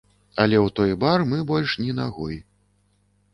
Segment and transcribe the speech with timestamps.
[0.43, 2.41] Але ў той бар мы больш ні нагой.